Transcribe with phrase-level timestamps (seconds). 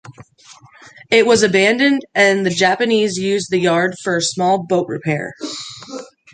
[1.11, 5.35] It was abandoned and the Japanese used the yard for small boat repair.